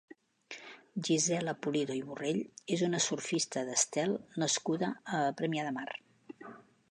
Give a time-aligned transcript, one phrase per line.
[1.07, 2.39] Gisela Pulido i Borrell
[2.77, 5.89] és una surfista d'estel nascuda a Premià de Mar.